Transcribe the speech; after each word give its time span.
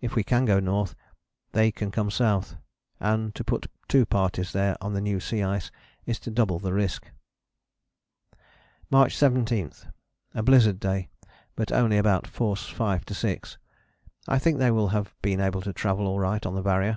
If 0.00 0.14
we 0.16 0.24
can 0.24 0.46
go 0.46 0.58
north, 0.58 0.94
they 1.52 1.70
can 1.70 1.90
come 1.90 2.10
south, 2.10 2.56
and 2.98 3.34
to 3.34 3.44
put 3.44 3.66
two 3.88 4.06
parties 4.06 4.52
there 4.54 4.74
on 4.80 4.94
the 4.94 5.02
new 5.02 5.20
sea 5.20 5.42
ice 5.42 5.70
is 6.06 6.18
to 6.20 6.30
double 6.30 6.58
the 6.58 6.72
risk." 6.72 7.10
"March 8.88 9.14
17. 9.14 9.72
A 10.34 10.42
blizzard 10.42 10.80
day 10.80 11.10
but 11.56 11.72
only 11.72 11.98
about 11.98 12.26
force 12.26 12.66
5 12.66 13.04
6. 13.06 13.58
I 14.26 14.38
think 14.38 14.56
they 14.58 14.70
will 14.70 14.88
have 14.88 15.14
been 15.20 15.40
able 15.42 15.60
to 15.60 15.74
travel 15.74 16.06
all 16.06 16.20
right 16.20 16.46
on 16.46 16.54
the 16.54 16.62
Barrier. 16.62 16.96